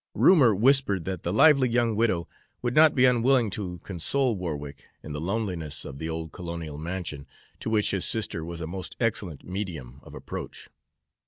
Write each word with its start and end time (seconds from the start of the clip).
Rumor 0.15 0.55
whispered 0.55 1.05
that 1.05 1.21
the 1.21 1.31
lively 1.31 1.69
young 1.69 1.95
widow 1.95 2.27
would 2.63 2.73
not 2.73 2.95
be 2.95 3.05
unwilling 3.05 3.51
to 3.51 3.77
console 3.83 4.33
Warwick 4.35 4.87
in 5.03 5.11
the 5.11 5.21
loneliness 5.21 5.85
of 5.85 5.99
the 5.99 6.09
old 6.09 6.31
colonial 6.31 6.79
mansion, 6.79 7.27
to 7.59 7.69
which 7.69 7.91
his 7.91 8.03
sister 8.03 8.43
was 8.43 8.61
a 8.61 8.65
most 8.65 8.95
excellent 8.99 9.43
medium 9.43 9.99
of 10.01 10.15
approach. 10.15 10.69